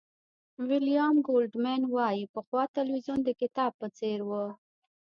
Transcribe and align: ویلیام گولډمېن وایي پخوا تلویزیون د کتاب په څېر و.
ویلیام 0.67 1.15
گولډمېن 1.27 1.81
وایي 1.95 2.23
پخوا 2.33 2.63
تلویزیون 2.77 3.19
د 3.23 3.29
کتاب 3.41 3.71
په 3.79 3.87
څېر 3.97 4.19
و. 4.29 4.31